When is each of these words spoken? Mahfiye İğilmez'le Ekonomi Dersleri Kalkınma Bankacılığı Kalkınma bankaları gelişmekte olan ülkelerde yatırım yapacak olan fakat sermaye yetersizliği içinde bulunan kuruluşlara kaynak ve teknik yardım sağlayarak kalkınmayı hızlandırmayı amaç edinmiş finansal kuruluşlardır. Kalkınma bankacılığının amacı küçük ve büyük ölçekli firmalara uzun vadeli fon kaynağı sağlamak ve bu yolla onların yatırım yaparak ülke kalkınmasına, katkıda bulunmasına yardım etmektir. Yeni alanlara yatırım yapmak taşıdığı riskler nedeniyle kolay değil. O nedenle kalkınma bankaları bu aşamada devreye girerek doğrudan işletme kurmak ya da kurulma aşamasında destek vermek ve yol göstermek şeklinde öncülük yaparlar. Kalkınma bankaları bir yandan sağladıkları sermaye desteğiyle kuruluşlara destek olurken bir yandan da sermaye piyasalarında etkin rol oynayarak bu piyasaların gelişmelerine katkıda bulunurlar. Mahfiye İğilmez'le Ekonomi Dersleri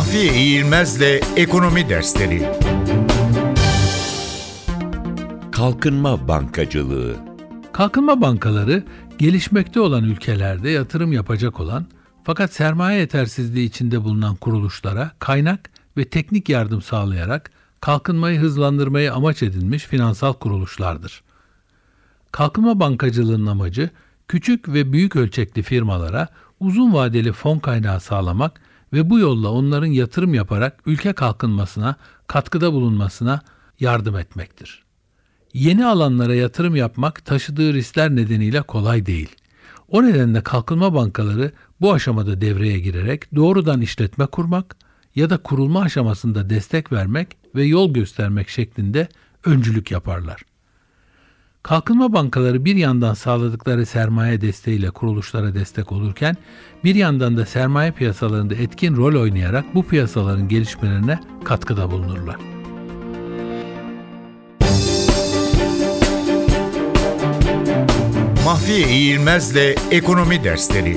Mahfiye 0.00 0.34
İğilmez'le 0.34 1.20
Ekonomi 1.36 1.88
Dersleri 1.88 2.48
Kalkınma 5.52 6.28
Bankacılığı 6.28 7.16
Kalkınma 7.72 8.20
bankaları 8.20 8.84
gelişmekte 9.18 9.80
olan 9.80 10.04
ülkelerde 10.04 10.70
yatırım 10.70 11.12
yapacak 11.12 11.60
olan 11.60 11.86
fakat 12.24 12.52
sermaye 12.52 13.00
yetersizliği 13.00 13.68
içinde 13.68 14.04
bulunan 14.04 14.36
kuruluşlara 14.36 15.10
kaynak 15.18 15.70
ve 15.96 16.04
teknik 16.04 16.48
yardım 16.48 16.82
sağlayarak 16.82 17.50
kalkınmayı 17.80 18.40
hızlandırmayı 18.40 19.14
amaç 19.14 19.42
edinmiş 19.42 19.84
finansal 19.84 20.32
kuruluşlardır. 20.32 21.22
Kalkınma 22.32 22.80
bankacılığının 22.80 23.46
amacı 23.46 23.90
küçük 24.28 24.68
ve 24.68 24.92
büyük 24.92 25.16
ölçekli 25.16 25.62
firmalara 25.62 26.28
uzun 26.60 26.94
vadeli 26.94 27.32
fon 27.32 27.58
kaynağı 27.58 28.00
sağlamak 28.00 28.60
ve 28.92 29.10
bu 29.10 29.18
yolla 29.18 29.50
onların 29.50 29.86
yatırım 29.86 30.34
yaparak 30.34 30.82
ülke 30.86 31.12
kalkınmasına, 31.12 31.96
katkıda 32.26 32.72
bulunmasına 32.72 33.40
yardım 33.80 34.16
etmektir. 34.16 34.84
Yeni 35.54 35.86
alanlara 35.86 36.34
yatırım 36.34 36.76
yapmak 36.76 37.24
taşıdığı 37.24 37.74
riskler 37.74 38.16
nedeniyle 38.16 38.62
kolay 38.62 39.06
değil. 39.06 39.36
O 39.88 40.02
nedenle 40.02 40.42
kalkınma 40.42 40.94
bankaları 40.94 41.52
bu 41.80 41.92
aşamada 41.92 42.40
devreye 42.40 42.78
girerek 42.78 43.34
doğrudan 43.34 43.80
işletme 43.80 44.26
kurmak 44.26 44.76
ya 45.14 45.30
da 45.30 45.38
kurulma 45.38 45.80
aşamasında 45.80 46.50
destek 46.50 46.92
vermek 46.92 47.28
ve 47.54 47.64
yol 47.64 47.92
göstermek 47.92 48.48
şeklinde 48.48 49.08
öncülük 49.44 49.90
yaparlar. 49.90 50.42
Kalkınma 51.62 52.12
bankaları 52.12 52.64
bir 52.64 52.76
yandan 52.76 53.14
sağladıkları 53.14 53.86
sermaye 53.86 54.40
desteğiyle 54.40 54.90
kuruluşlara 54.90 55.54
destek 55.54 55.92
olurken 55.92 56.36
bir 56.84 56.94
yandan 56.94 57.36
da 57.36 57.46
sermaye 57.46 57.92
piyasalarında 57.92 58.54
etkin 58.54 58.96
rol 58.96 59.20
oynayarak 59.20 59.74
bu 59.74 59.86
piyasaların 59.86 60.48
gelişmelerine 60.48 61.20
katkıda 61.44 61.90
bulunurlar. 61.90 62.36
Mahfiye 68.44 68.88
İğilmez'le 68.88 69.76
Ekonomi 69.90 70.44
Dersleri 70.44 70.96